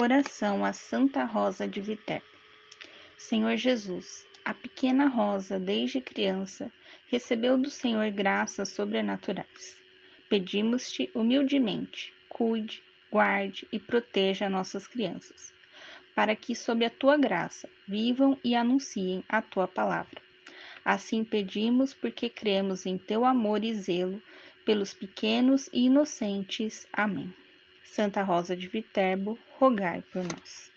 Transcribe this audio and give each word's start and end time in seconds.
Oração 0.00 0.64
a 0.64 0.72
Santa 0.72 1.24
Rosa 1.24 1.68
de 1.68 1.78
Viterbo. 1.78 2.24
Senhor 3.18 3.54
Jesus, 3.58 4.26
a 4.42 4.54
pequena 4.54 5.06
Rosa, 5.06 5.60
desde 5.60 6.00
criança, 6.00 6.72
recebeu 7.08 7.58
do 7.58 7.68
Senhor 7.68 8.10
graças 8.10 8.70
sobrenaturais. 8.70 9.76
Pedimos-te 10.26 11.10
humildemente, 11.14 12.14
cuide, 12.30 12.82
guarde 13.12 13.68
e 13.70 13.78
proteja 13.78 14.48
nossas 14.48 14.86
crianças, 14.86 15.52
para 16.14 16.34
que, 16.34 16.54
sob 16.54 16.82
a 16.82 16.88
tua 16.88 17.18
graça, 17.18 17.68
vivam 17.86 18.38
e 18.42 18.54
anunciem 18.54 19.22
a 19.28 19.42
tua 19.42 19.68
palavra. 19.68 20.22
Assim 20.82 21.22
pedimos 21.22 21.92
porque 21.92 22.30
cremos 22.30 22.86
em 22.86 22.96
teu 22.96 23.22
amor 23.22 23.62
e 23.62 23.74
zelo 23.74 24.22
pelos 24.64 24.94
pequenos 24.94 25.68
e 25.74 25.84
inocentes. 25.84 26.86
Amém. 26.90 27.34
Santa 27.90 28.22
Rosa 28.22 28.54
de 28.56 28.68
Viterbo, 28.68 29.36
rogai 29.58 30.02
por 30.12 30.22
nós. 30.22 30.69